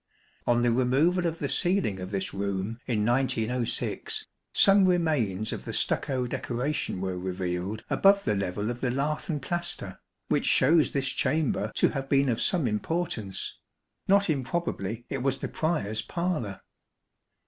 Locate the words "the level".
8.23-8.71